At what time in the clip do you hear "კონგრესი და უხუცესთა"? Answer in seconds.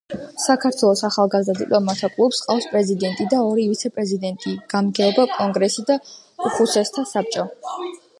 5.35-7.05